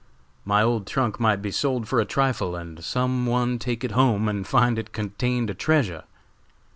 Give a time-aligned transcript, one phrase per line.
[0.45, 4.27] My old trunk might be sold for a trifle and some one take it home
[4.27, 6.05] and find it contained a treasure.